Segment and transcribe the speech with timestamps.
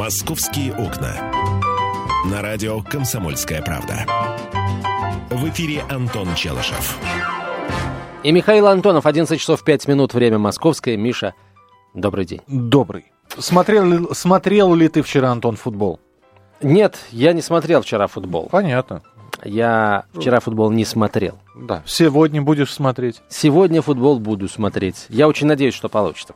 [0.00, 1.30] «Московские окна».
[2.24, 4.06] На радио «Комсомольская правда».
[5.28, 6.98] В эфире Антон Челышев.
[8.22, 10.96] И Михаил Антонов, 11 часов 5 минут, время московское.
[10.96, 11.34] Миша,
[11.92, 12.40] добрый день.
[12.46, 13.12] Добрый.
[13.36, 16.00] Смотрел, ли- смотрел ли ты вчера, Антон, футбол?
[16.62, 18.48] Нет, я не смотрел вчера футбол.
[18.50, 19.02] Понятно.
[19.44, 21.38] Я вчера футбол не смотрел.
[21.54, 21.82] Да.
[21.84, 23.20] Сегодня будешь смотреть.
[23.28, 25.04] Сегодня футбол буду смотреть.
[25.10, 26.34] Я очень надеюсь, что получится.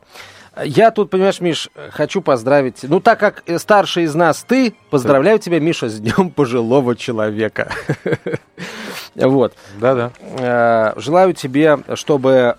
[0.63, 2.79] Я тут, понимаешь, Миш, хочу поздравить.
[2.83, 7.71] Ну, так как э, старший из нас ты, поздравляю тебя, Миша, с днем пожилого человека.
[9.15, 9.53] Вот.
[9.79, 10.11] Да-да.
[10.19, 12.57] Э, Желаю тебе, чтобы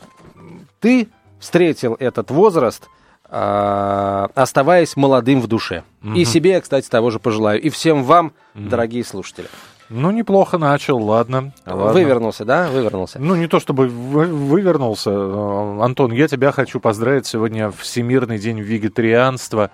[0.81, 2.89] ты встретил этот возраст,
[3.29, 5.83] э, оставаясь молодым в душе.
[6.15, 7.61] И себе, кстати, того же пожелаю.
[7.61, 9.49] И всем вам, дорогие слушатели.
[9.89, 11.53] Ну, неплохо начал, ладно.
[11.65, 11.93] ладно.
[11.93, 12.69] Вывернулся, да?
[12.69, 13.19] Вывернулся.
[13.21, 15.11] Ну, не то чтобы вы- вывернулся.
[15.11, 17.27] Э, Антон, я тебя хочу поздравить.
[17.27, 19.71] Сегодня Всемирный день вегетарианства.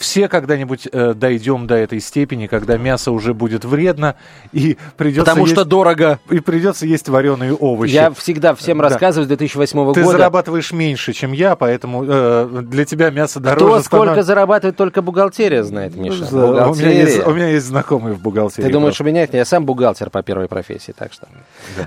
[0.00, 4.16] Все когда-нибудь э, дойдем до этой степени, когда мясо уже будет вредно,
[4.50, 6.18] и придется Потому есть, что дорого.
[6.30, 7.92] и придется есть вареные овощи.
[7.92, 8.84] Я всегда всем Да.
[8.84, 10.12] рассказываю с 2008 Ты года.
[10.16, 14.22] зарабатываешь меньше, чем я, поэтому э, для тебя мясо дороже То, сколько становится.
[14.26, 16.24] зарабатывает, только бухгалтерия знает, Миша.
[16.30, 17.00] Да, У меня, Бухгалтерия.
[17.02, 18.66] есть, у меня есть знакомые в бухгалтерии.
[18.68, 19.04] Ты думаешь, просто.
[19.04, 19.34] у меня нет?
[19.34, 21.28] Я сам бухгалтер по первой профессии, так что.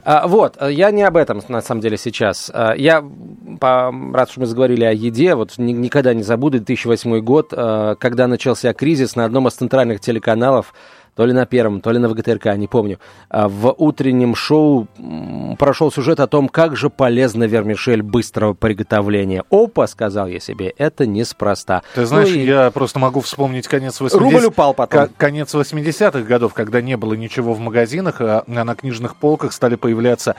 [0.05, 2.51] А, вот, э, я не об этом, на самом деле, сейчас.
[2.53, 3.03] А, Я,
[3.59, 7.95] по, раз уж мы заговорили о еде, вот ни- никогда не забуду 2008 год, э,
[8.03, 10.73] когда начался кризис на одном из центральных телеканалов,
[11.15, 12.99] то ли на первом, то ли на ВГТРК, не помню.
[13.29, 14.87] А, В утреннем шоу
[15.59, 19.43] прошел сюжет о том, как же полезна вермишель быстрого приготовления.
[19.51, 21.83] Опа, сказал я себе, это неспроста.
[21.93, 25.07] Ты знаешь, Ну и я просто могу вспомнить конец 80 Рубль упал потом.
[25.07, 29.75] ко- конец 80-х годов, когда не было ничего в магазинах, а на книжных полках стали
[29.75, 30.35] появляться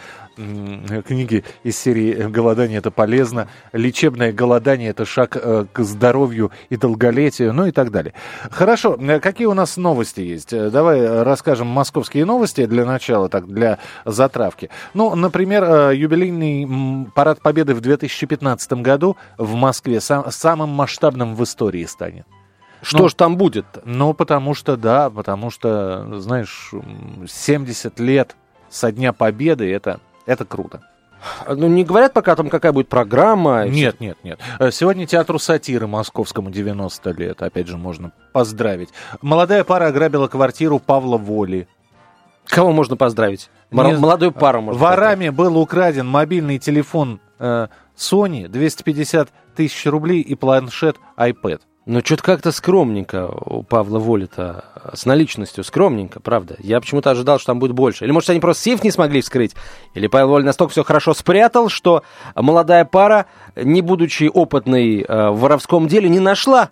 [1.06, 7.52] книги из серии «Голодание– это полезно», «Лечебное голодание– это шаг э, к здоровью и долголетию»,
[7.52, 8.14] ну и так далее.
[8.50, 10.52] Хорошо, э, какие у нас новости есть?
[10.70, 14.70] Давай расскажем московские новости для начала, так, для затравки.
[14.94, 21.42] Ну, например, э, юбилейный парад Победы в 2015 году в Москве сам- самым масштабным в
[21.44, 22.26] истории станет.
[22.82, 23.80] Что ну, ж там будет-то?
[23.84, 28.36] Ну, потому что, да, потому что, знаешь, м, 70 лет
[28.68, 30.82] со Дня Победы, это, это круто.
[31.48, 33.66] Ну, не говорят пока о том, какая будет программа.
[33.66, 34.38] Нет, нет, нет.
[34.58, 37.42] Э, Сегодня театру сатиры московскому 90 лет.
[37.42, 38.90] Опять же, можно поздравить.
[39.22, 41.68] Молодая пара ограбила квартиру Павла Воли.
[42.46, 43.50] Кого можно поздравить?
[43.70, 50.34] Не- Молодую пару можно Ворами был украден мобильный телефон э, Sony 250 тысяч рублей и
[50.34, 51.60] планшет iPad.
[51.86, 54.64] Ну, что-то как-то скромненько у Павла Воли-то.
[54.94, 56.56] С наличностью скромненько, правда.
[56.60, 58.04] Я почему-то ожидал, что там будет больше.
[58.04, 59.54] Или, может, они просто сейф не смогли вскрыть?
[59.92, 62.02] Или Павел Воля настолько все хорошо спрятал, что
[62.34, 66.70] молодая пара, не будучи опытной э, в воровском деле, не нашла.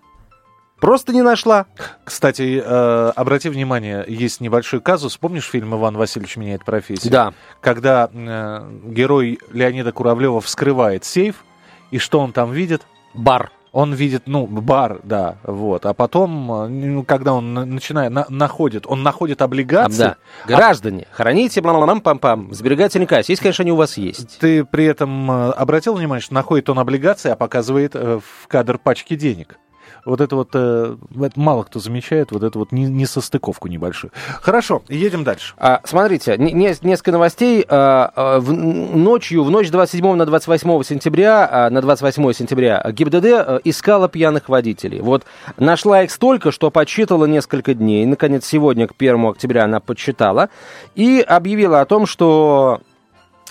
[0.80, 1.66] Просто не нашла.
[2.04, 5.18] Кстати, э, обрати внимание, есть небольшой казус.
[5.18, 7.12] Помнишь фильм «Иван Васильевич меняет профессию»?
[7.12, 7.34] Да.
[7.60, 11.44] Когда э, герой Леонида Куравлева вскрывает сейф,
[11.90, 12.82] и что он там видит?
[13.14, 13.52] Бар.
[13.72, 15.86] Он видит, ну, бар, да, вот.
[15.86, 19.98] А потом, э, ну, когда он на- начинает, на- находит, он находит облигации.
[19.98, 20.16] Да.
[20.46, 22.50] Граждане, храните пам-пам-пам.
[22.50, 23.32] В сберегательной кассе.
[23.32, 24.38] Если, конечно, они у вас есть.
[24.38, 28.76] Ты при этом э, обратил внимание, что находит он облигации, а показывает э, в кадр
[28.76, 29.58] пачки денег.
[30.04, 34.10] Вот это вот, э, это мало кто замечает, вот эту вот не- несостыковку небольшую.
[34.40, 35.54] Хорошо, едем дальше.
[35.58, 37.64] А, смотрите, не- не- несколько новостей.
[37.68, 43.26] А, а, в- ночью, в ночь 27 на 28 сентября, а, на 28 сентября ГИБДД
[43.26, 45.00] а, искала пьяных водителей.
[45.00, 45.24] Вот
[45.56, 48.04] нашла их столько, что подсчитывала несколько дней.
[48.04, 50.48] Наконец, сегодня, к 1 октября, она подсчитала.
[50.96, 52.80] И объявила о том, что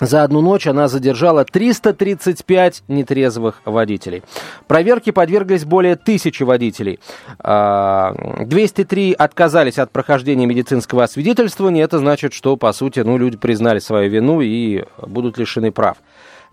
[0.02, 4.24] за одну ночь она задержала 335 нетрезвых водителей.
[4.68, 7.00] Проверке подверглись более тысячи водителей.
[7.40, 8.14] А,
[8.44, 11.84] 203 отказались от прохождения медицинского освидетельствования.
[11.84, 15.98] Это значит, что, по сути, ну, люди признали свою вину и будут лишены прав.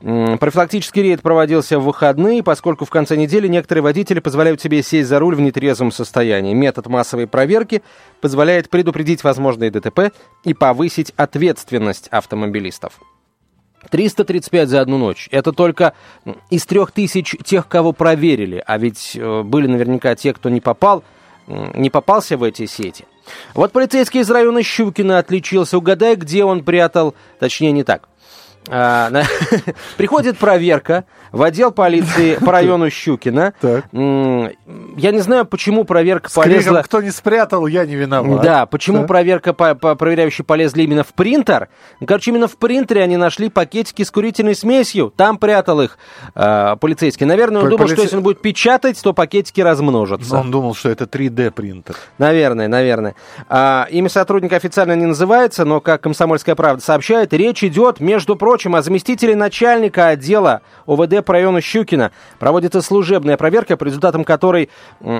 [0.00, 5.18] Профилактический рейд проводился в выходные, поскольку в конце недели некоторые водители позволяют себе сесть за
[5.18, 6.54] руль в нетрезвом состоянии.
[6.54, 7.82] Метод массовой проверки
[8.20, 10.12] позволяет предупредить возможные ДТП
[10.44, 13.00] и повысить ответственность автомобилистов.
[13.90, 15.28] 335 за одну ночь.
[15.30, 15.94] Это только
[16.50, 18.62] из трех тысяч тех, кого проверили.
[18.66, 21.04] А ведь э, были наверняка те, кто не попал,
[21.46, 23.06] не попался в эти сети.
[23.54, 25.78] Вот полицейский из района Щукина отличился.
[25.78, 28.08] Угадай, где он прятал, точнее не так.
[28.70, 29.10] А,
[29.96, 33.54] Приходит проверка в отдел полиции по району Щукина.
[33.62, 36.82] Я не знаю, почему проверка полезла...
[36.82, 38.42] кто не спрятал, я не виноват.
[38.42, 41.68] Да, почему проверка проверяющие полезли именно в принтер?
[42.04, 45.12] Короче, именно в принтере они нашли пакетики с курительной смесью.
[45.16, 45.98] Там прятал их
[46.34, 47.26] э, полицейский.
[47.26, 50.34] Наверное, он думал, что если он будет печатать, то пакетики размножатся.
[50.34, 51.96] Но он думал, что это 3D принтер.
[52.18, 53.14] Наверное, наверное.
[53.48, 58.57] А, имя сотрудника официально не называется, но, как «Комсомольская правда» сообщает, речь идет, между прочим,
[58.66, 62.12] о заместителе начальника отдела ОВД по району Щукина.
[62.38, 64.70] Проводится служебная проверка, по результатам которой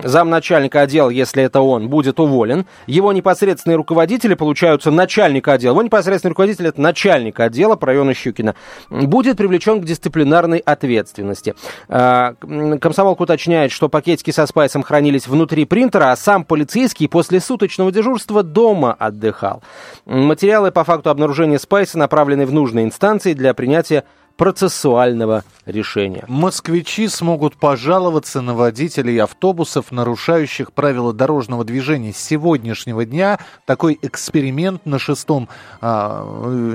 [0.03, 2.67] замначальника отдела, если это он, будет уволен.
[2.87, 5.73] Его непосредственные руководители получаются начальника отдела.
[5.73, 8.55] Его непосредственный руководитель– это начальник отдела по району Щукина.
[8.91, 11.55] Будет привлечен к дисциплинарной ответственности.
[11.89, 12.35] А,
[12.81, 18.43] Комсомолка уточняет, что пакетики со спайсом хранились внутри принтера, а сам полицейский после суточного дежурства
[18.43, 19.63] дома отдыхал.
[20.07, 24.05] Материалы по факту обнаружения спайса направлены в нужные инстанции для принятия
[24.39, 26.25] процессуального решения.
[26.29, 32.13] Москвичи смогут пожаловаться на водителей автобусов, нарушающих правила дорожного движения.
[32.13, 35.49] С сегодняшнего дня такой эксперимент на шестом,
[35.81, 36.25] а,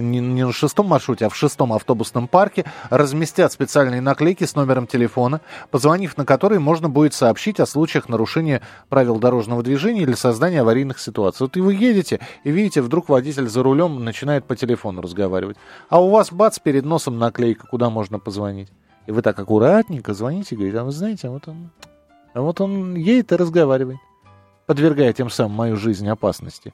[0.01, 4.85] не, не на шестом маршруте, а в шестом автобусном парке разместят специальные наклейки с номером
[4.85, 5.39] телефона,
[5.71, 10.99] позвонив на который можно будет сообщить о случаях нарушения правил дорожного движения или создания аварийных
[10.99, 11.45] ситуаций.
[11.45, 15.55] Вот и вы едете и видите, вдруг водитель за рулем начинает по телефону разговаривать.
[15.87, 18.69] А у вас, бац, перед носом наклейка, куда можно позвонить.
[19.05, 21.69] И вы так аккуратненько звоните и говорите, а вы знаете, а вот он,
[22.33, 23.99] а вот он едет и разговаривает,
[24.65, 26.73] подвергая тем самым мою жизнь опасности.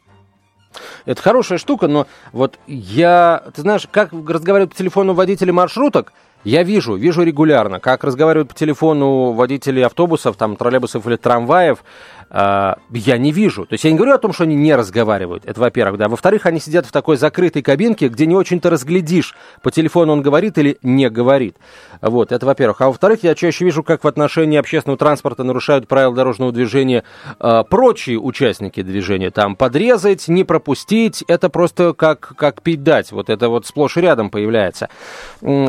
[1.06, 6.14] Это хорошая штука, но вот я, ты знаешь, как разговаривают по телефону водители маршруток,
[6.44, 11.84] я вижу, вижу регулярно, как разговаривают по телефону водители автобусов, там, троллейбусов или трамваев,
[12.30, 13.66] э, я не вижу.
[13.66, 16.08] То есть я не говорю о том, что они не разговаривают, это во-первых, да.
[16.08, 20.58] Во-вторых, они сидят в такой закрытой кабинке, где не очень-то разглядишь, по телефону он говорит
[20.58, 21.58] или не говорит.
[22.02, 22.82] Вот, это во-первых.
[22.82, 27.04] А во-вторых, я чаще вижу, как в отношении общественного транспорта нарушают правила дорожного движения
[27.40, 29.32] э, прочие участники движения.
[29.32, 33.12] Там подрезать, не пропустить, это просто как, как пить дать.
[33.12, 34.90] Вот это вот сплошь и рядом появляется.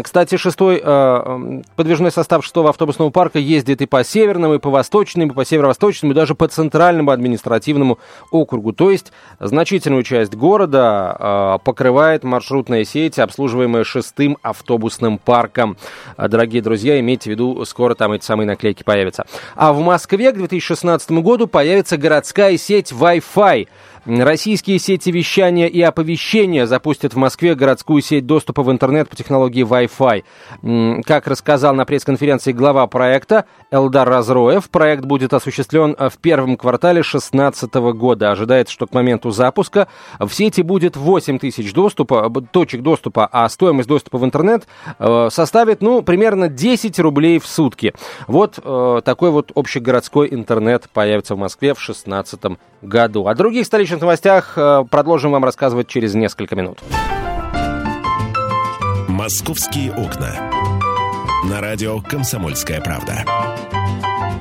[0.02, 5.32] Кстати, шестой э, подвижной состав шестого автобусного парка ездит и по северному, и по восточному,
[5.32, 7.98] и по северо-восточному, и даже по центральному административному
[8.30, 8.74] округу.
[8.74, 15.78] То есть значительную часть города э, покрывает маршрутная сеть, обслуживаемая шестым автобусным парком.
[16.16, 19.24] А, Дорогие друзья, имейте в виду, скоро там эти самые наклейки появятся.
[19.56, 23.66] А в Москве к 2016 году появится городская сеть Wi-Fi.
[24.06, 29.64] Российские сети вещания и оповещения запустят в Москве городскую сеть доступа в интернет по технологии
[29.64, 31.02] Wi-Fi.
[31.04, 37.02] Как рассказал на пресс-конференции глава проекта Элдар Разроев, проект будет осуществлен э, в первом квартале
[37.02, 38.30] 2016 года.
[38.30, 39.88] Ожидается, что к моменту запуска
[40.18, 44.66] в сети будет 8 тысяч доступа, б- точек доступа, а стоимость доступа в интернет
[44.98, 47.92] э, составит, ну, примерно 10 рублей в сутки.
[48.26, 53.26] Вот э, такой вот общегородской интернет появится в Москве в 2016 году.
[53.26, 56.78] О других столичных новостях э, продолжим вам рассказывать через несколько минут.
[59.08, 60.50] «Московские окна».
[61.48, 63.24] На радио «Комсомольская правда».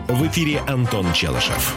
[0.08, 1.76] В эфире Антон Челышев.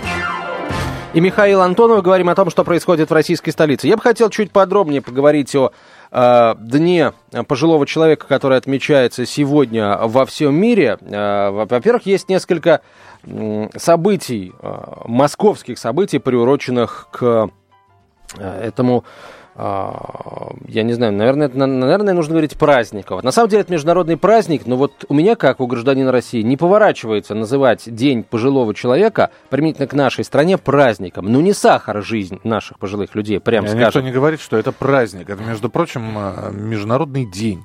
[1.15, 3.87] И Михаил Антонов говорим о том, что происходит в российской столице.
[3.87, 5.73] Я бы хотел чуть подробнее поговорить о
[6.11, 7.13] э, дне
[7.47, 10.97] пожилого человека, который отмечается сегодня во всем мире.
[11.03, 12.81] Э, во-первых, есть несколько
[13.77, 14.75] событий, э,
[15.07, 17.51] московских событий, приуроченных к
[18.39, 19.05] э, этому
[19.55, 23.23] а, я не знаю, наверное, это, на- наверное, нужно говорить праздников.
[23.23, 26.57] На самом деле это международный праздник, но вот у меня, как у гражданина России, не
[26.57, 31.27] поворачивается называть День пожилого человека применительно к нашей стране праздником.
[31.31, 34.05] Ну, не сахар жизнь наших пожилых людей, прям Никто скажем.
[34.07, 35.29] не говорит, что это праздник.
[35.29, 36.03] Это, между прочим,
[36.53, 37.63] международный день.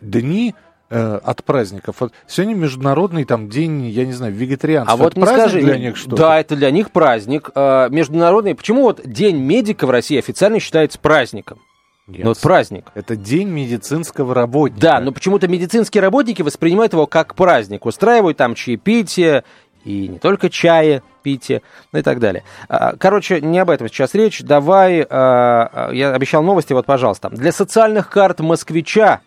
[0.00, 0.54] Дни
[0.90, 1.96] э, от праздников.
[2.00, 4.92] Вот сегодня международный там день, я не знаю, вегетарианцев.
[4.92, 7.88] А вот Это не праздник скажи, для них что да, это для них праздник э,
[7.90, 8.54] международный.
[8.54, 11.60] Почему вот День медика в России официально считается праздником?
[12.06, 12.24] Нет.
[12.24, 12.86] Ну, вот праздник.
[12.94, 14.80] Это день медицинского работника.
[14.80, 19.44] Да, но почему-то медицинские работники воспринимают его как праздник, устраивают там чаепитие,
[19.84, 22.44] и не только чая, питие, ну и так далее.
[22.68, 24.42] А, Короче, не об этом сейчас речь.
[24.42, 27.28] Давай, а, а, я обещал новости, вот, пожалуйста.
[27.28, 29.20] Для социальных карт москвича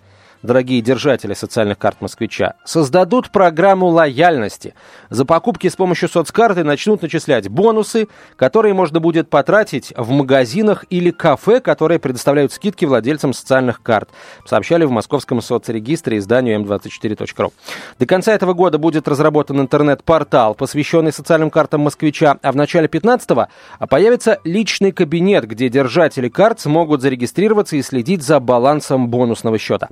[0.43, 4.73] дорогие держатели социальных карт москвича, создадут программу лояльности.
[5.09, 11.11] За покупки с помощью соцкарты начнут начислять бонусы, которые можно будет потратить в магазинах или
[11.11, 14.09] кафе, которые предоставляют скидки владельцам социальных карт,
[14.45, 17.51] сообщали в московском соцрегистре изданию m24.ru.
[17.99, 23.47] До конца этого года будет разработан интернет-портал, посвященный социальным картам москвича, а в начале 15-го
[23.87, 29.89] появится личный кабинет, где держатели карт смогут зарегистрироваться и следить за балансом бонусного счета.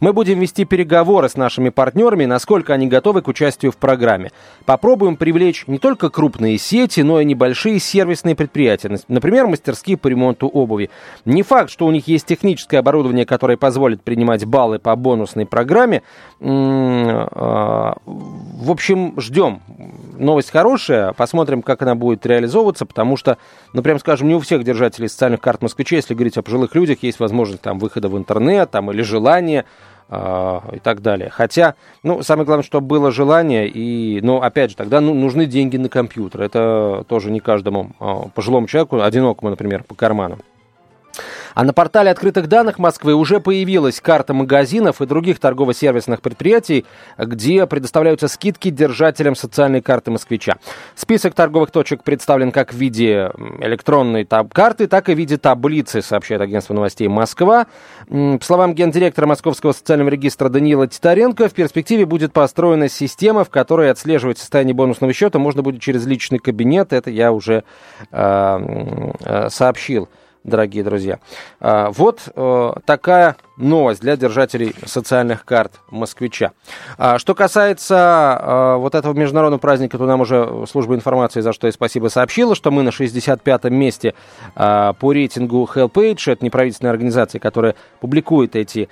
[0.00, 4.32] Мы будем вести переговоры с нашими партнерами, насколько они готовы к участию в программе.
[4.64, 10.48] Попробуем привлечь не только крупные сети, но и небольшие сервисные предприятия, например, мастерские по ремонту
[10.48, 10.90] обуви.
[11.24, 16.02] Не факт, что у них есть техническое оборудование, которое позволит принимать баллы по бонусной программе.
[16.40, 19.60] А, в общем, ждем.
[20.18, 23.38] Новость хорошая, посмотрим, как она будет реализовываться, потому что,
[23.72, 26.98] ну, прям скажем, не у всех держателей социальных карт москвичей, если говорить о пожилых людях,
[27.02, 29.64] есть возможность там выхода в интернет там, или желание
[30.72, 31.30] и так далее.
[31.30, 35.76] Хотя, ну, самое главное, чтобы было желание, и, ну, опять же, тогда ну, нужны деньги
[35.78, 36.42] на компьютер.
[36.42, 40.38] Это тоже не каждому э, пожилому человеку, одинокому, например, по карману.
[41.54, 46.86] А на портале открытых данных Москвы уже появилась карта магазинов и других торгово-сервисных предприятий,
[47.18, 50.56] где предоставляются скидки держателям социальной карты москвича.
[50.94, 53.30] Список торговых точек представлен как в виде
[53.60, 57.66] электронной карты, так и в виде таблицы, сообщает агентство новостей «Москва».
[58.08, 63.90] По словам гендиректора Московского социального регистра Даниила Титаренко, в перспективе будет построена система, в которой
[63.90, 66.92] отслеживать состояние бонусного счета можно будет через личный кабинет.
[66.92, 67.64] Это я уже
[68.10, 70.08] э, сообщил
[70.44, 71.18] дорогие друзья.
[71.60, 76.52] А, вот э, такая новость для держателей социальных карт москвича.
[76.98, 81.68] А, что касается а, вот этого международного праздника, то нам уже служба информации, за что
[81.68, 84.14] и спасибо, сообщила, что мы на 65-м месте
[84.54, 88.88] по рейтингу HelpAge, это неправительственная организация, которая публикует эти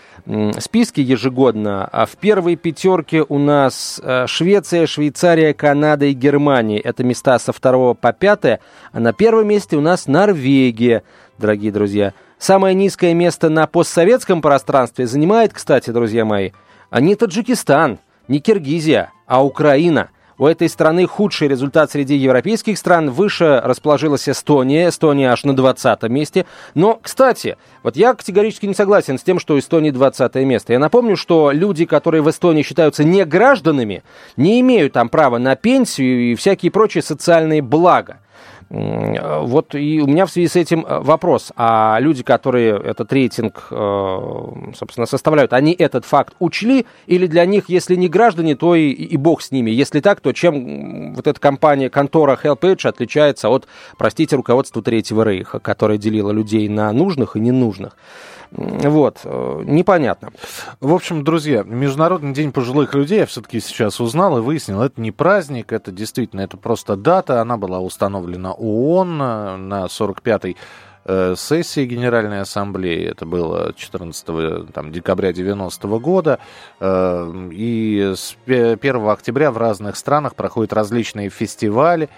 [0.59, 1.89] списки ежегодно.
[1.91, 6.79] А в первой пятерке у нас Швеция, Швейцария, Канада и Германия.
[6.79, 8.61] Это места со второго по пятое.
[8.93, 11.03] А на первом месте у нас Норвегия
[11.41, 12.15] дорогие друзья.
[12.39, 16.51] Самое низкое место на постсоветском пространстве занимает, кстати, друзья мои,
[16.93, 20.11] не Таджикистан, не Киргизия, а Украина.
[20.39, 23.11] У этой страны худший результат среди европейских стран.
[23.11, 24.89] Выше расположилась Эстония.
[24.89, 26.47] Эстония аж на 20 месте.
[26.75, 30.73] Но, кстати, вот я категорически не согласен с тем, что Эстония 20 место.
[30.73, 34.03] Я напомню, что люди, которые в Эстонии считаются не гражданами,
[34.39, 38.21] не имеют там права на пенсию и всякие прочие социальные блага.
[38.71, 41.53] Вот и у меня в связи с этим э, вопрос.
[41.57, 46.87] А люди, которые этот рейтинг, э, собственно, составляют, они этот факт учли?
[47.07, 49.73] Или для них, если не граждане, то и, и бог с ними?
[49.73, 53.67] Если так, то чем вот эта компания, контора HelpAge отличается от,
[53.99, 57.97] простите, руководства Третьего Рейха, которое делило людей на нужных и ненужных?
[58.53, 60.31] Вот, э, непонятно.
[60.81, 65.13] В общем, друзья, Международный день пожилых людей я все-таки сейчас узнал и выяснил, это не
[65.13, 70.57] праздник, это действительно, это просто дата, она была установлена ООН э, на 45-й
[71.05, 73.07] э, сессии Генеральной Ассамблеи.
[73.07, 76.41] Это было 14 там, декабря 90 года.
[76.83, 82.09] И с 1 октября в разных странах проходят различные фестивали.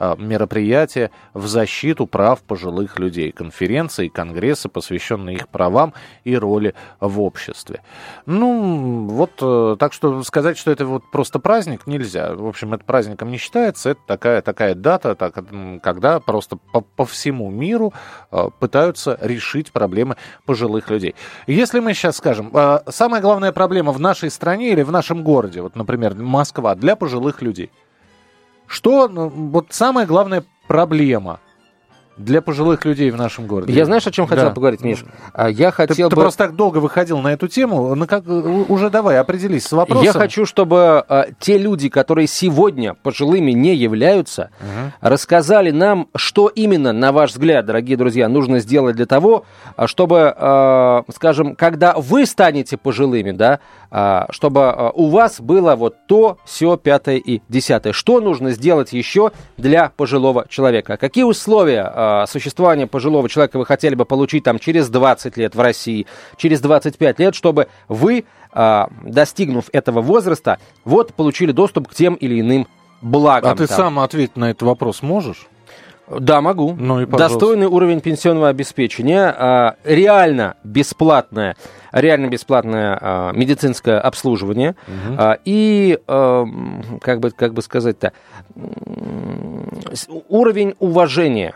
[0.00, 5.92] А, мероприятия в защиту прав пожилых людей, конференции, конгрессы, посвященные их правам
[6.24, 7.82] и роли в обществе.
[8.24, 12.34] Ну, вот, э, так что сказать, что это вот просто праздник, нельзя.
[12.34, 15.34] В общем, это праздником не считается, это такая, такая дата, так,
[15.82, 17.92] когда просто по, по всему миру
[18.32, 20.16] э, пытаются решить проблемы
[20.46, 21.14] пожилых людей.
[21.46, 25.60] Если мы сейчас скажем, э, самая главная проблема в нашей стране или в нашем городе,
[25.60, 27.70] вот, например, Москва, для пожилых людей–
[28.70, 31.40] что, ну, вот самая главная проблема
[32.20, 33.72] для пожилых людей в нашем городе.
[33.72, 34.50] Я знаешь, о чем хотел да.
[34.50, 35.04] поговорить, Миш?
[35.32, 36.20] А, я хотел ты, бы...
[36.20, 37.94] ты просто так долго выходил на эту тему.
[37.94, 40.04] Ну как, уже давай, определись с вопросом.
[40.04, 44.92] Я хочу, чтобы а, те люди, которые сегодня пожилыми не являются, угу.
[45.00, 49.44] рассказали нам, что именно, на ваш взгляд, дорогие друзья, нужно сделать для того,
[49.76, 53.60] а, чтобы, а, скажем, когда вы станете пожилыми, да,
[53.90, 57.92] а, чтобы а, у вас было вот то, все, пятое и десятое.
[57.92, 60.96] Что нужно сделать еще для пожилого человека?
[60.96, 65.60] Какие условия а, существования пожилого человека вы хотели бы получить там через 20 лет в
[65.60, 68.24] России, через 25 лет, чтобы вы,
[69.02, 72.66] достигнув этого возраста, вот получили доступ к тем или иным
[73.00, 73.52] благам.
[73.52, 73.76] А ты там.
[73.76, 75.46] сам ответить на этот вопрос можешь?
[76.08, 76.74] Да, могу.
[76.76, 81.56] Ну и Достойный уровень пенсионного обеспечения, реально бесплатное,
[81.92, 85.22] реально бесплатное медицинское обслуживание угу.
[85.44, 88.12] и, как бы, как бы сказать-то,
[90.28, 91.54] уровень уважения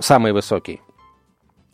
[0.00, 0.80] самый высокий.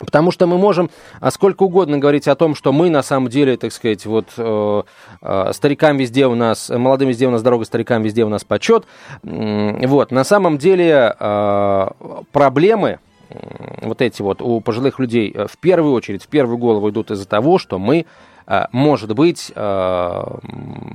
[0.05, 3.57] Потому что мы можем а, сколько угодно говорить о том, что мы на самом деле,
[3.57, 4.83] так сказать, вот э,
[5.23, 8.85] э, старикам везде у нас, молодым везде у нас дорога, старикам везде у нас почет.
[9.23, 11.89] Вот, на самом деле э,
[12.33, 12.99] проблемы
[13.81, 17.59] вот эти вот у пожилых людей в первую очередь, в первую голову идут из-за того,
[17.59, 18.05] что мы э,
[18.73, 19.61] может быть э,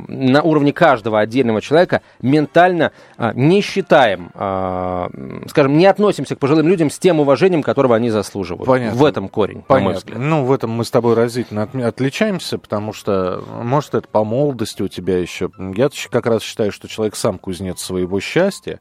[0.07, 5.07] на уровне каждого отдельного человека ментально э, не считаем, э,
[5.47, 8.65] скажем, не относимся к пожилым людям с тем уважением, которого они заслуживают.
[8.67, 8.99] Понятно.
[8.99, 9.75] В этом корень, Понятно.
[9.77, 10.19] на мой взгляд.
[10.19, 14.81] Ну, в этом мы с тобой разительно от- отличаемся, потому что, может, это по молодости
[14.81, 15.49] у тебя еще.
[15.75, 18.79] Я как раз считаю, что человек сам кузнец своего счастья,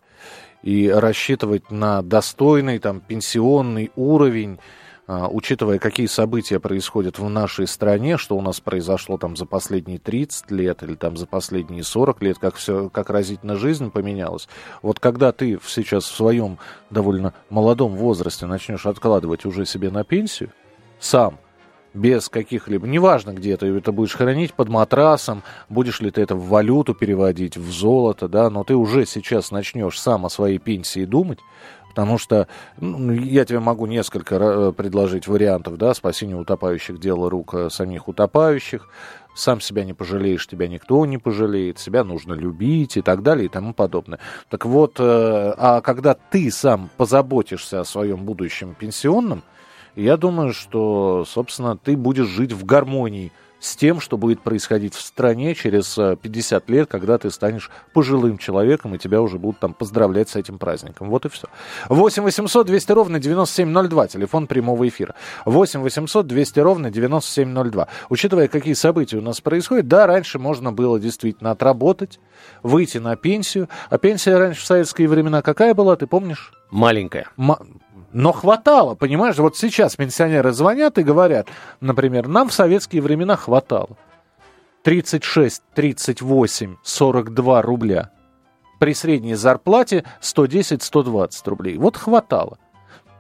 [0.63, 4.59] и рассчитывать на достойный там пенсионный уровень,
[5.09, 10.51] учитывая, какие события происходят в нашей стране, что у нас произошло там за последние 30
[10.51, 14.49] лет или там за последние 40 лет, как все, как разительно жизнь поменялась.
[14.83, 16.59] Вот когда ты сейчас в своем
[16.91, 20.51] довольно молодом возрасте начнешь откладывать уже себе на пенсию,
[20.99, 21.39] сам,
[21.97, 26.49] без каких-либо, неважно где ты это будешь хранить под матрасом, будешь ли ты это в
[26.49, 31.39] валюту переводить, в золото, да, но ты уже сейчас начнешь сам о своей пенсии думать,
[31.97, 32.47] потому что
[32.79, 38.07] ну, я тебе могу несколько ра- предложить вариантов, да, спасение утопающих, дело рук э, самих
[38.07, 38.91] утопающих,
[39.35, 43.49] сам себя не пожалеешь, тебя никто не пожалеет, себя нужно любить и так далее и
[43.49, 44.19] тому подобное.
[44.51, 49.43] Так вот, э, а когда ты сам позаботишься о своем будущем пенсионном,
[49.95, 53.33] я думаю, что, собственно, ты будешь жить в гармонии
[53.67, 58.39] с тем, что будет происходить в стране через э, 50 лет, когда ты станешь пожилым
[58.39, 61.11] человеком, и тебя уже будут там поздравлять с этим праздником.
[61.11, 61.49] Вот и все.
[61.89, 65.15] 8 800 200 ровно 9702, телефон прямого эфира.
[65.45, 67.89] 8 800 200 ровно 9702.
[68.09, 72.21] Учитывая, какие события у нас происходят, да, раньше можно было действительно отработать,
[72.63, 73.69] выйти на пенсию.
[73.91, 76.53] А пенсия раньше в советские времена какая была, ты помнишь?
[76.71, 77.29] Маленькая.
[77.37, 77.61] Ма-
[78.17, 79.37] Но хватало, понимаешь?
[79.37, 81.49] Вот сейчас пенсионеры звонят и говорят,
[81.83, 83.91] например, нам в советские времена хватало.
[84.85, 88.11] 36, 38, 42 рубля.
[88.79, 91.77] При средней зарплате 110-120 рублей.
[91.77, 92.57] Вот хватало.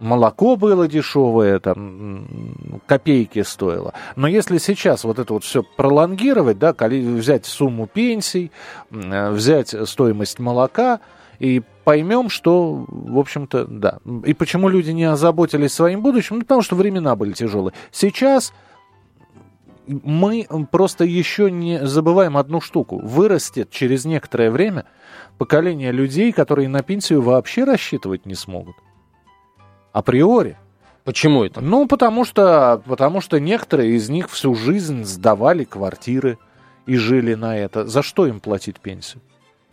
[0.01, 3.93] Молоко было дешевое, там, копейки стоило.
[4.17, 8.51] Но если сейчас вот это вот все пролонгировать, да, взять сумму пенсий,
[8.91, 11.01] э, взять стоимость молока,
[11.39, 13.99] и поймем, что, в общем-то, да.
[14.25, 16.39] И почему люди не озаботились своим будущим?
[16.39, 17.75] Ну, потому что времена были тяжелые.
[17.93, 18.53] Сейчас
[19.87, 22.99] мы просто еще не забываем одну штуку.
[22.99, 24.87] Вырастет через некоторое время
[25.39, 28.75] поколение людей, которые на пенсию вообще рассчитывать не смогут.
[29.93, 30.59] Априори.
[31.05, 31.61] Почему это?
[31.61, 36.39] Ну, потому что, потому что некоторые из них всю жизнь сдавали квартиры
[36.85, 37.87] и жили на это.
[37.87, 39.23] За что им платить пенсию?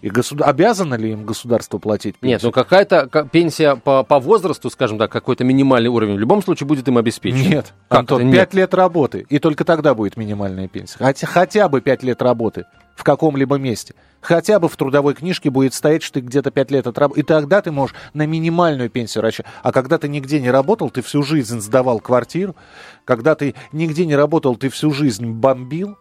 [0.04, 0.50] И государ...
[0.50, 2.36] обязано ли им государство платить пенсию?
[2.36, 6.44] Нет, ну какая-то ка- пенсия по, по возрасту, скажем так, какой-то минимальный уровень, в любом
[6.44, 7.50] случае будет им обеспечен.
[7.50, 8.50] Нет, Как Антон, нет?
[8.50, 10.98] 5 лет работы, и только тогда будет минимальная пенсия.
[10.98, 12.66] Хотя, хотя бы 5 лет работы
[12.98, 13.96] в каком-либо месте.
[14.20, 17.22] Хотя бы в трудовой книжке будет стоять, что ты где-то 5 лет отработал.
[17.22, 19.56] И тогда ты можешь на минимальную пенсию рассчитывать.
[19.64, 22.58] А когда ты нигде не работал, ты всю жизнь сдавал квартиру.
[23.06, 25.98] Когда ты нигде не работал, ты всю жизнь бомбил.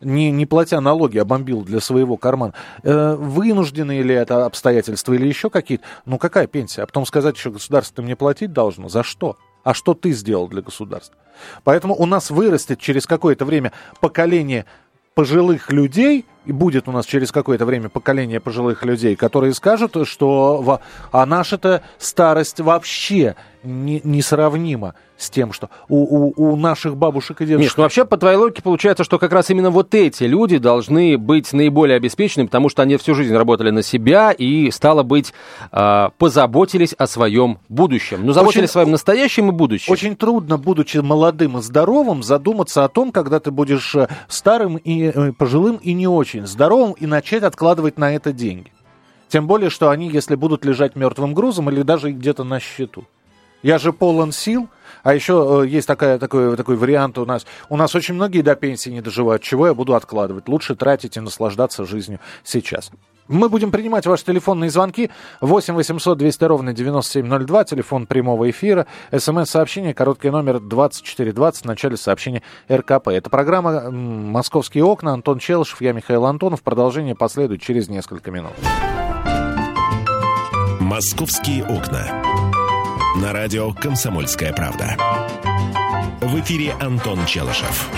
[0.00, 2.54] Не, не платя налоги, а бомбил для своего кармана.
[2.82, 5.84] Э, вынуждены ли это обстоятельства или еще какие-то?
[6.06, 6.82] Ну какая пенсия?
[6.82, 8.88] А потом сказать еще государство мне платить должно.
[8.88, 9.36] За что?
[9.62, 11.16] А что ты сделал для государства?
[11.64, 14.64] Поэтому у нас вырастет через какое-то время поколение
[15.14, 20.58] пожилых людей, и будет у нас через какое-то время поколение пожилых людей, которые скажут, что
[20.62, 20.80] во-
[21.12, 27.44] а наша-то старость вообще не- несравнима с тем, что у, у- у наших бабушек и
[27.44, 27.62] дедушек.
[27.72, 31.18] Миш, ну вообще, по твоей логике, получается, что как раз именно вот эти люди должны
[31.18, 35.34] быть наиболее обеспечены, потому что они всю жизнь работали на себя и, стало быть,
[35.72, 38.20] а, позаботились о своем будущем.
[38.24, 39.92] Ну, заботились Очень- о своем настоящем и будущем.
[39.92, 45.12] Очень трудно, будучи молодым и здоровым, задуматься о том, когда ты будешь э, старым и
[45.14, 48.72] э, пожилым и не очень здоровым, и начать откладывать на это деньги.
[49.28, 53.06] Тем более, что они, если будут лежать мертвым грузом или даже где-то на счету.
[53.62, 54.68] Я же полон сил,
[55.02, 57.46] а еще э, есть такая, такой, такой вариант у нас.
[57.68, 59.42] У нас очень многие до пенсии не доживают.
[59.42, 60.48] Чего я буду откладывать?
[60.48, 62.90] Лучше тратить и наслаждаться жизнью сейчас.
[63.30, 65.08] Мы будем принимать ваши телефонные звонки.
[65.40, 68.86] 8 800 200 ровно 9702, телефон прямого эфира.
[69.16, 73.08] СМС-сообщение, короткий номер 2420, в начале сообщения РКП.
[73.08, 75.12] Это программа «Московские окна».
[75.12, 76.62] Антон Челышев, я Михаил Антонов.
[76.62, 78.52] Продолжение последует через несколько минут.
[80.80, 82.24] «Московские окна».
[83.22, 84.96] На радио «Комсомольская правда».
[86.20, 87.88] В эфире Антон Челышев.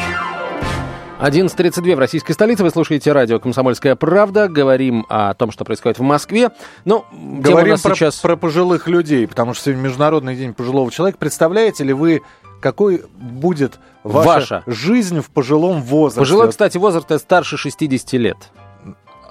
[1.23, 2.65] 11.32 в российской столице.
[2.65, 4.49] Вы слушаете радио «Комсомольская правда».
[4.49, 6.51] Говорим о том, что происходит в Москве.
[6.85, 8.17] Ну, Говорим про, сейчас...
[8.17, 11.19] про пожилых людей, потому что сегодня Международный день пожилого человека.
[11.19, 12.23] Представляете ли вы,
[12.61, 14.63] какой будет ваша, Ваша.
[14.67, 16.19] жизнь в пожилом возрасте?
[16.19, 18.39] Пожилой, кстати, возраст это старше 60 лет.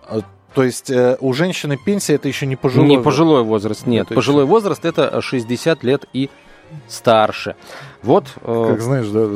[0.07, 0.21] А,
[0.53, 4.05] То есть э, у женщины пенсия это еще не пожилой не пожилой возраст, нет.
[4.05, 6.29] Это пожилой возраст это 60 лет и
[6.87, 7.57] старше.
[8.01, 8.27] Вот.
[8.43, 9.27] э, Как знаешь, да,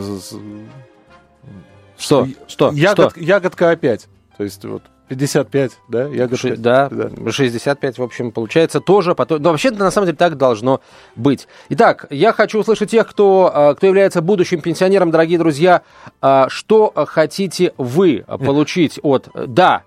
[1.97, 2.27] Что?
[2.47, 2.71] Что?
[2.71, 3.19] Ягод, Что?
[3.19, 4.07] Ягодка опять.
[4.37, 6.03] То есть вот 55, да?
[6.07, 6.35] Ягодка.
[6.37, 6.89] Ши- да,
[7.29, 9.13] 65, в общем, получается тоже.
[9.15, 9.41] Потом...
[9.41, 10.81] Но вообще на самом деле так должно
[11.15, 11.47] быть.
[11.69, 15.83] Итак, я хочу услышать тех, кто, а, кто является будущим пенсионером, дорогие друзья.
[16.21, 19.29] А, Что хотите вы получить от...
[19.33, 19.83] Да,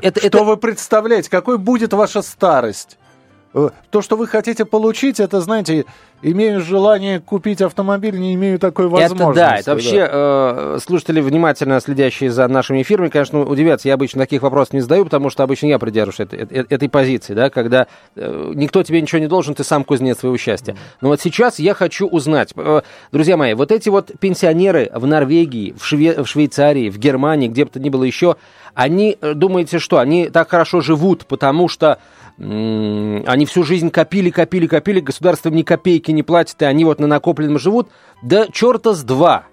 [0.00, 1.28] это, что это- вы представляете?
[1.30, 2.98] Какой будет ваша старость?
[3.54, 5.84] Э, То, что вы хотите получить, это, знаете,
[6.22, 9.22] имею желание купить автомобиль, не имею такой возможности.
[9.22, 13.88] Это да, это вообще э, слушатели, внимательно следящие за нашими эфирами, конечно, удивятся.
[13.88, 17.50] Я обычно таких вопросов не задаю, потому что обычно я придерживаюсь этой, этой, позиции, да,
[17.50, 20.76] когда э, никто тебе ничего не должен, ты сам кузнец своего счастья.
[21.00, 25.74] Но вот сейчас я хочу узнать, э, друзья мои, вот эти вот пенсионеры в Норвегии,
[25.76, 28.36] в, Шве- в Швейцарии, в Германии, где бы то ни было еще,
[28.74, 31.98] они, думаете, что они так хорошо живут, потому что
[32.42, 37.06] они всю жизнь копили, копили, копили, государство ни копейки не платит, и они вот на
[37.06, 37.88] накопленном живут.
[38.22, 39.46] Да черта с два.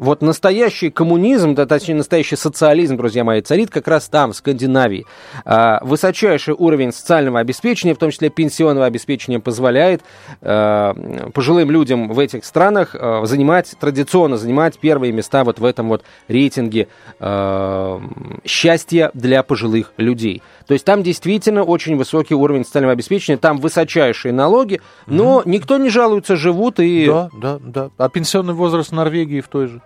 [0.00, 5.04] Вот настоящий коммунизм, да, точнее, настоящий социализм, друзья мои, царит как раз там, в Скандинавии.
[5.44, 10.00] А, высочайший уровень социального обеспечения, в том числе пенсионного обеспечения, позволяет
[10.40, 10.94] а,
[11.34, 16.02] пожилым людям в этих странах а, занимать, традиционно занимать первые места вот в этом вот
[16.28, 18.00] рейтинге а,
[18.46, 20.42] счастья для пожилых людей.
[20.66, 25.90] То есть там действительно очень высокий уровень социального обеспечения, там высочайшие налоги, но никто не
[25.90, 27.04] жалуется, живут и...
[27.06, 27.90] Да, да, да.
[27.98, 29.82] А пенсионный возраст в Норвегии в той же?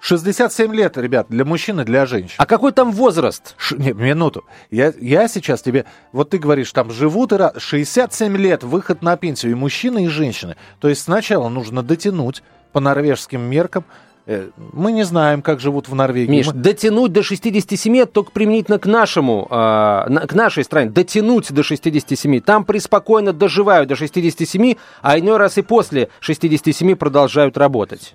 [0.00, 2.34] 67 лет, ребят, для мужчин и для женщин.
[2.38, 3.54] А какой там возраст?
[3.58, 4.44] Ш- Нет, минуту.
[4.70, 5.84] Я, я сейчас тебе...
[6.12, 7.36] Вот ты говоришь, там живут и...
[7.36, 10.56] ра- 67 лет, выход на пенсию, и мужчины, и женщины.
[10.80, 13.84] То есть сначала нужно дотянуть по норвежским меркам.
[14.26, 16.30] Э, Мы не знаем, как живут в Норвегии.
[16.30, 20.90] Миш, Мы- дотянуть до 67 это только применительно к нашему, на- к нашей стране.
[20.90, 22.40] Дотянуть до 67.
[22.40, 28.14] Там преспокойно доживают до 67, а иной раз и после 67 продолжают работать.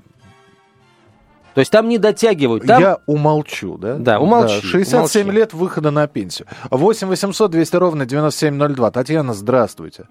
[1.56, 2.68] То есть там не дотягивают.
[2.68, 2.82] Там...
[2.82, 3.96] Я умолчу, да?
[3.98, 5.40] Да, умолчи, 67 умолчи.
[5.40, 6.48] лет выхода на пенсию.
[6.70, 8.92] 8 800 200 ровно 9702.
[8.92, 10.04] Татьяна, здравствуйте.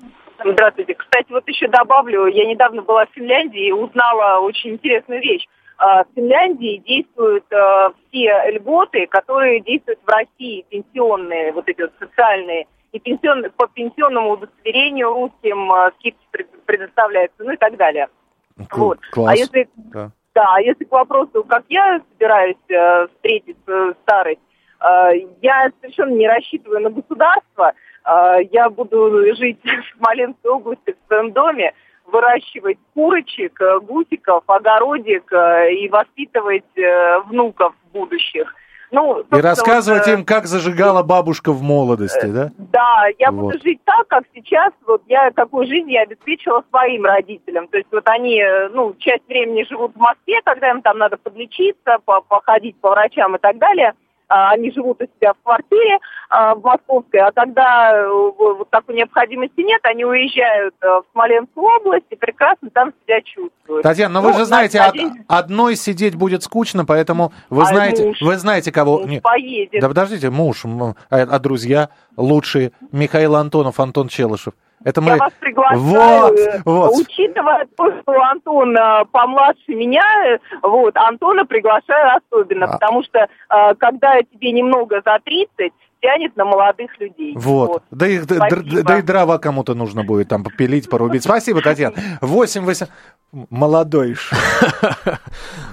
[0.43, 0.95] Здравствуйте.
[0.95, 5.47] Кстати, вот еще добавлю, я недавно была в Финляндии и узнала очень интересную вещь.
[5.77, 11.93] А, В Финляндии действуют а, все льготы, которые действуют в России, пенсионные, вот эти вот
[11.99, 18.09] социальные, и пенсион, по пенсионному удостоверению русским а, скидки пред- предоставляются, ну и так далее.
[18.73, 18.99] Вот.
[19.13, 19.33] Класс.
[19.33, 20.11] А если Да.
[20.35, 23.57] Да, если к вопросу, как я собираюсь э, встретить
[24.03, 24.41] старость,
[24.81, 27.73] э, я совершенно не рассчитываю на государство.
[28.05, 31.73] Э, я буду жить в Смоленской области в своем доме,
[32.07, 38.55] выращивать курочек, э, гусиков, огородик э, и воспитывать э, внуков будущих.
[38.95, 42.51] Ну, И рассказывать вот, э, им, как зажигала бабушка в молодости, да?
[42.59, 43.53] да, я Вот.
[43.53, 47.67] буду жить так, как сейчас, вот я какую жизнь я обеспечила своим родителям.
[47.67, 51.17] То есть вот они, э, ну, часть времени живут в Москве, когда им там надо
[51.17, 53.95] подлечиться, по- походить по врачам и так далее.
[54.37, 58.97] А, Они живут у себя в квартире а, в Московской, а когда э, вот такой
[58.97, 63.85] необходимости нет, они уезжают э, в Смоленскую область и прекрасно там себя чувствуют.
[63.85, 64.97] Татьяна, но вы Ну, же знаете, на- од-
[65.29, 68.21] одной сидеть будет скучно, поэтому вы А знаете, муж?
[68.23, 68.99] вы знаете кого.
[69.03, 69.81] муж Не, поедет.
[69.81, 74.55] Да подождите, муж, а, а друзья лучшие, Михаил Антонов, Антон Челышев.
[74.83, 75.11] Это мы.
[75.13, 76.93] Я вас приглашаю, Вот, вот.
[77.01, 82.73] учитывая то, что Антон э, помладше меня, э, вот, Антона приглашаю особенно, А.
[82.73, 85.73] потому что э, когда тебе немного за 30,
[86.05, 87.35] тянет на молодых людей.
[87.37, 87.83] Вот.
[87.91, 88.49] Да, и, да,
[88.83, 91.25] да и дрова кому-то нужно будет там попилить, порубить.
[91.25, 91.95] Спасибо, Татьяна.
[92.21, 92.87] 8 8...
[93.51, 94.17] Молодой.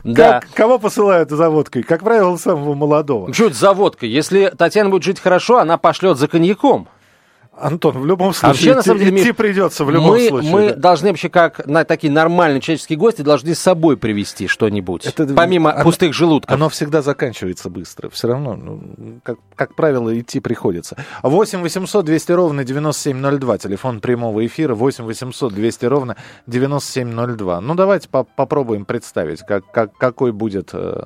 [0.04, 0.42] Да.
[0.56, 1.84] Кого посылают за водкой?
[1.84, 3.30] Как правило, самого молодого.
[3.30, 4.10] Это за водкой?
[4.10, 6.88] Если Татьяна будет жить хорошо, она пошлет за коньяком.
[7.58, 10.52] Антон, в любом случае, вообще, на самом деле, идти придется в любом мы, случае.
[10.52, 10.76] мы да.
[10.76, 15.06] должны вообще, как на, такие нормальные человеческие гости, должны с собой привезти что-нибудь.
[15.06, 16.54] Это- помимо оно- пустых желудков.
[16.56, 18.10] Оно всегда заканчивается быстро.
[18.10, 20.96] Все равно, ну, как, как правило, идти приходится.
[21.24, 23.58] 8 800 200 ровно 9702.
[23.58, 26.16] Телефон прямого эфира 8 800 200 ровно
[26.48, 27.60] 9702.
[27.60, 31.04] Ну, давайте по- попробуем представить, как, как, какой будет э,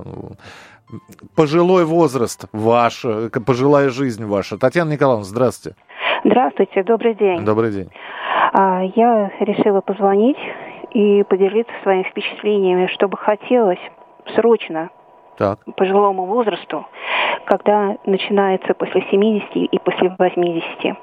[1.35, 4.57] пожилой возраст ваш, э, пожилая жизнь ваша.
[4.57, 5.75] Татьяна Николаевна, здравствуйте.
[6.25, 7.45] Здравствуйте, добрый день.
[7.45, 7.87] Добрый день.
[8.51, 10.39] А, Я решила позвонить
[10.89, 13.79] и поделиться своими впечатлениями, что бы хотелось
[14.33, 14.89] срочно
[15.37, 15.59] Так.
[15.75, 16.87] пожилому возрасту,
[17.45, 20.97] когда начинается после 70 и после 80.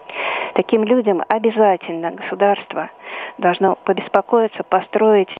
[0.54, 2.90] Таким людям обязательно государство
[3.38, 5.30] должно побеспокоиться построить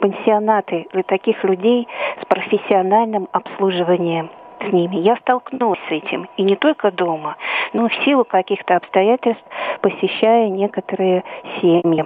[0.00, 1.88] пансионаты для таких людей
[2.22, 4.96] с профессиональным обслуживанием с ними.
[4.96, 7.36] Я столкнулась с этим, и не только дома,
[7.72, 9.44] но в силу каких-то обстоятельств,
[9.80, 11.24] посещая некоторые
[11.60, 12.04] семьи,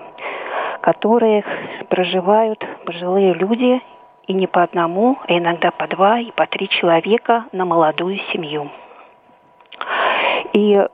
[0.76, 1.44] в которых
[1.88, 3.80] проживают пожилые люди,
[4.26, 8.70] и не по одному, а иногда по два и по три человека на молодую семью.
[10.52, 10.86] И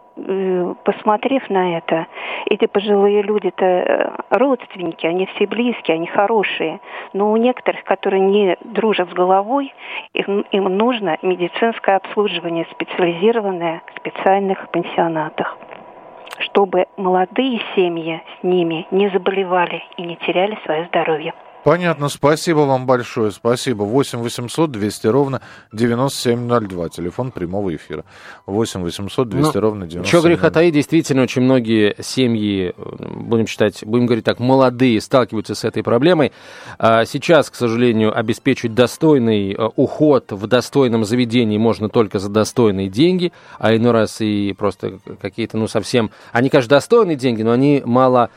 [0.84, 2.06] посмотрев на это,
[2.46, 6.80] эти пожилые люди-то э, родственники, они все близкие, они хорошие.
[7.12, 9.72] Но у некоторых, которые не дружат с головой,
[10.14, 15.56] им, им нужно медицинское обслуживание специализированное в специальных пансионатах
[16.40, 21.34] чтобы молодые семьи с ними не заболевали и не теряли свое здоровье.
[21.64, 23.82] Понятно, спасибо вам большое, спасибо.
[23.82, 25.42] 8 800 200 ровно
[25.72, 28.04] 9702, телефон прямого эфира.
[28.46, 30.04] 8 800 200 ну, ровно 9702.
[30.04, 35.64] Что греха таить, действительно, очень многие семьи, будем считать, будем говорить так, молодые, сталкиваются с
[35.64, 36.32] этой проблемой.
[36.78, 42.88] А сейчас, к сожалению, обеспечить достойный э, уход в достойном заведении можно только за достойные
[42.88, 46.10] деньги, а иной раз и просто какие-то, ну, совсем...
[46.32, 48.30] Они, конечно, достойные деньги, но они мало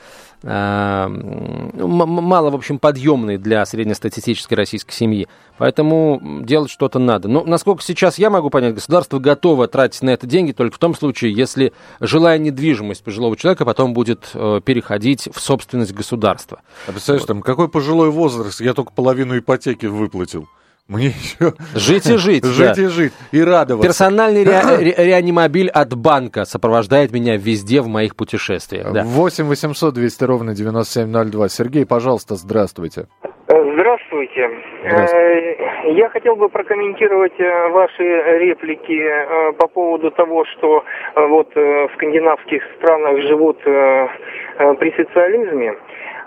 [0.43, 5.27] мало, в общем, подъемный для среднестатистической российской семьи.
[5.57, 7.27] Поэтому делать что-то надо.
[7.27, 10.95] Но, насколько сейчас я могу понять, государство готово тратить на это деньги только в том
[10.95, 16.61] случае, если жилая недвижимость пожилого человека потом будет э, переходить в собственность государства.
[16.87, 17.27] А представляешь, вот.
[17.27, 18.61] там, какой пожилой возраст?
[18.61, 20.47] Я только половину ипотеки выплатил.
[20.91, 21.53] Мне еще...
[21.73, 22.43] Жить и жить.
[22.59, 22.81] Жить да.
[22.81, 23.13] и жить.
[23.31, 23.87] И радоваться.
[23.87, 24.43] Персональный
[24.77, 28.91] ре- реанимобиль от банка сопровождает меня везде в моих путешествиях.
[28.91, 29.03] Да.
[29.03, 31.47] 8 800 200 ровно 9702.
[31.47, 33.07] Сергей, пожалуйста, здравствуйте.
[33.47, 34.49] Здравствуйте.
[34.83, 35.57] Здравствуйте.
[35.83, 38.03] Э, я хотел бы прокомментировать э, ваши
[38.39, 40.83] реплики э, по поводу того, что
[41.15, 45.73] вот в скандинавских странах живут при социализме.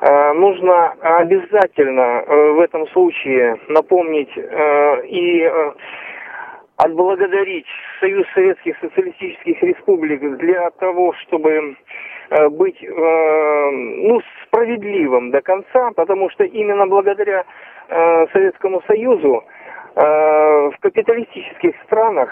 [0.01, 5.51] Э, нужно обязательно э, в этом случае напомнить э, и
[6.77, 7.67] отблагодарить
[8.01, 11.77] Союз Советских Социалистических Республик для того, чтобы
[12.51, 17.45] быть ну, справедливым до конца, потому что именно благодаря
[17.89, 19.45] Советскому Союзу
[19.95, 22.31] в капиталистических странах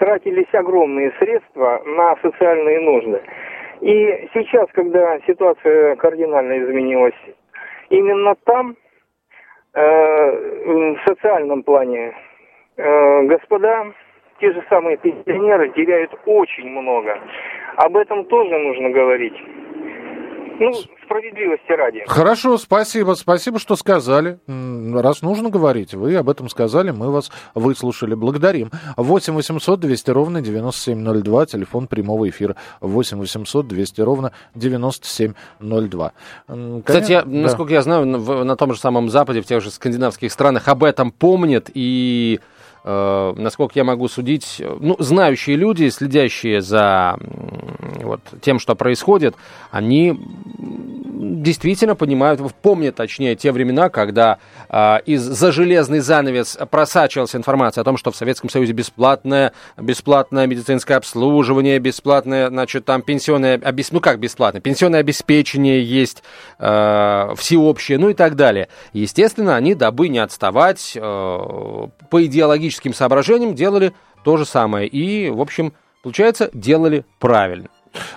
[0.00, 3.22] тратились огромные средства на социальные нужды.
[3.82, 7.16] И сейчас, когда ситуация кардинально изменилась,
[7.90, 8.76] именно там,
[9.74, 12.14] э, в социальном плане,
[12.76, 13.92] э, господа,
[14.38, 17.18] те же самые пенсионеры теряют очень много.
[17.74, 19.34] Об этом тоже нужно говорить.
[20.62, 20.72] Ну,
[21.04, 22.04] справедливости ради.
[22.06, 23.14] Хорошо, спасибо.
[23.14, 24.38] Спасибо, что сказали.
[24.46, 28.14] Раз нужно говорить, вы об этом сказали, мы вас выслушали.
[28.14, 28.70] Благодарим.
[28.96, 32.54] 8 800 200 ровно 9702, телефон прямого эфира.
[32.80, 36.12] 8 800 200 ровно 9702.
[36.46, 37.22] Конечно, Кстати, да.
[37.24, 41.10] насколько я знаю, на том же самом Западе, в тех же скандинавских странах об этом
[41.10, 42.38] помнят и
[42.84, 47.16] э, насколько я могу судить, ну, знающие люди, следящие за
[48.12, 49.34] вот, тем, что происходит,
[49.70, 50.18] они
[51.22, 57.96] действительно понимают, помнят, точнее, те времена, когда э, из-за железный занавес просачивалась информация о том,
[57.96, 63.92] что в Советском Союзе бесплатное, бесплатное медицинское обслуживание, бесплатное, значит, там пенсионное, обес...
[63.92, 66.22] ну как бесплатное, пенсионное обеспечение есть,
[66.58, 68.68] э, всеобщее, ну и так далее.
[68.92, 73.92] Естественно, они, дабы не отставать, э, по идеологическим соображениям делали
[74.24, 74.86] то же самое.
[74.86, 75.72] И, в общем,
[76.02, 77.68] получается, делали правильно.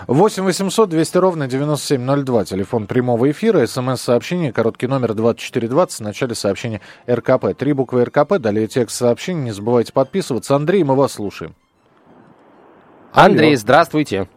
[0.08, 6.82] 8 800 200 ровно 9702, телефон прямого эфира, смс-сообщение, короткий номер 2420, в начале сообщения
[7.10, 7.56] РКП.
[7.58, 10.56] Три буквы РКП, далее текст сообщения, не забывайте подписываться.
[10.56, 11.56] Андрей, мы вас слушаем.
[13.12, 13.58] Андрей, Алло.
[13.58, 14.28] здравствуйте.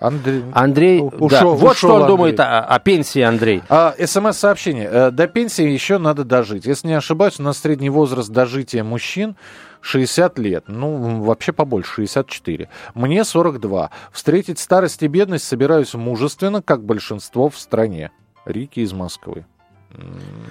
[0.00, 1.44] Андрей, Андрей ушел, да.
[1.44, 2.08] вот ушел что он Андрей.
[2.08, 3.62] думает о, о пенсии, Андрей.
[3.68, 4.88] А, СМС-сообщение.
[4.90, 6.66] Э, до пенсии еще надо дожить.
[6.66, 9.36] Если не ошибаюсь, у нас средний возраст дожития мужчин
[9.84, 10.64] 60 лет.
[10.66, 12.68] Ну, вообще побольше, 64.
[12.94, 13.90] Мне 42.
[14.12, 18.10] Встретить старость и бедность собираюсь мужественно, как большинство в стране.
[18.46, 19.44] Рики из Москвы.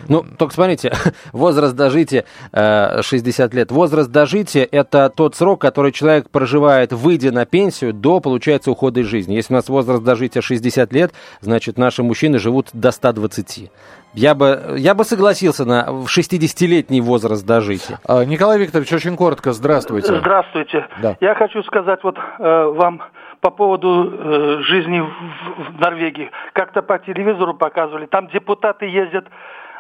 [0.08, 0.93] Ну, только смотрите,
[1.34, 3.72] возраст дожития 60 э, лет.
[3.72, 9.08] Возраст дожития– это тот срок, который человек проживает, выйдя на пенсию, до, получается, ухода из
[9.08, 9.34] жизни.
[9.34, 13.72] Если у нас возраст дожития 60 лет, значит, наши мужчины живут до 120.
[14.13, 17.99] Я бы, я бы согласился на 60-летний возраст дожития.
[18.08, 20.15] А, Николай Викторович, очень коротко, здравствуйте.
[20.15, 20.88] Здравствуйте.
[21.02, 21.17] Да.
[21.19, 23.02] Я хочу сказать вот э, вам
[23.41, 26.30] по поводу э, жизни в, в Норвегии.
[26.54, 29.26] Как-то по телевизору показывали, там депутаты ездят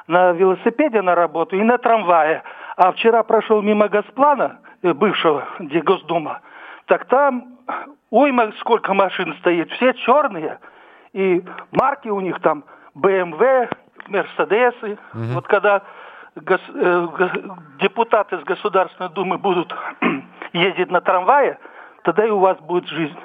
[0.07, 2.43] на велосипеде на работу и на трамвае.
[2.75, 6.41] А вчера прошел мимо Госплана, э, бывшего, где Госдума,
[6.87, 7.59] так там,
[8.09, 10.59] ой, сколько машин стоит, все черные,
[11.13, 12.63] и марки у них там
[12.95, 13.69] BMW,
[14.07, 14.97] Мерседесы.
[15.13, 15.23] Угу.
[15.33, 15.81] Вот когда
[16.35, 17.07] гос, э,
[17.81, 19.73] депутаты с Государственной Думы будут
[20.53, 21.57] ездить на трамвае,
[22.03, 23.17] тогда и у вас будет жизнь.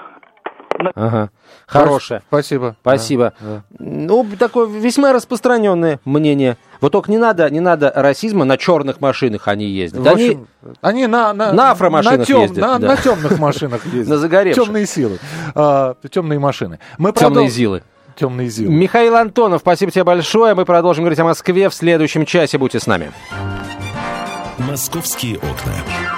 [0.94, 1.30] Ага.
[1.66, 2.22] Хорошее.
[2.28, 2.76] Спасибо.
[2.80, 3.32] Спасибо.
[3.40, 3.62] Да, да.
[3.78, 6.56] Ну, такое весьма распространенное мнение.
[6.80, 10.02] Вот только не надо, не надо расизма, на черных машинах они ездят.
[10.02, 12.58] В общем, они, они на, на, на афромашинах на тем, ездят.
[12.58, 12.88] На, да.
[12.88, 14.08] на темных машинах ездят.
[14.08, 14.64] На загоревших.
[14.64, 15.18] Темные силы.
[15.54, 16.78] А, темные машины.
[16.96, 17.82] Мы Темные зилы.
[18.18, 18.72] Темные зилы.
[18.72, 20.54] Михаил Антонов, спасибо тебе большое.
[20.54, 22.59] Мы продолжим говорить о Москве в следующем часе.
[22.59, 23.12] Будьте с нами.
[24.59, 26.17] «Московские окна».